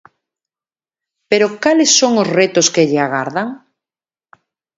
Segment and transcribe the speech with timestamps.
[1.29, 3.49] Pero cales son os retos que lle agardan?